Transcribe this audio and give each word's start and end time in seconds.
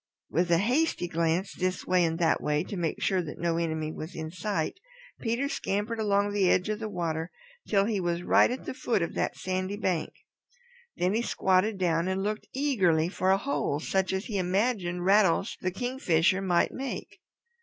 With 0.31 0.49
a 0.49 0.57
hasty 0.57 1.07
glance 1.07 1.53
this 1.53 1.85
way 1.85 2.03
and 2.03 2.17
that 2.17 2.41
way 2.41 2.63
to 2.63 2.75
make 2.75 3.03
sure 3.03 3.21
that 3.21 3.37
no 3.37 3.57
enemy 3.57 3.91
was 3.91 4.15
in 4.15 4.31
sight, 4.31 4.79
Peter 5.19 5.47
scampered 5.47 5.99
along 5.99 6.33
the 6.33 6.49
edge 6.49 6.69
of 6.69 6.79
the 6.79 6.89
water 6.89 7.29
till 7.67 7.85
he 7.85 7.99
was 7.99 8.23
right 8.23 8.49
at 8.49 8.65
the 8.65 8.73
foot 8.73 9.03
of 9.03 9.13
that 9.13 9.37
sandy 9.37 9.77
bank. 9.77 10.09
Then 10.97 11.13
he 11.13 11.21
squatted 11.21 11.77
down 11.77 12.07
and 12.07 12.23
looked 12.23 12.47
eagerly 12.51 13.09
for 13.09 13.29
a 13.29 13.37
hole 13.37 13.79
such 13.79 14.11
as 14.11 14.25
he 14.25 14.39
imagined 14.39 15.05
Rattles 15.05 15.55
the 15.61 15.69
Kingfisher 15.69 16.41
might 16.41 16.71
make. 16.71 17.19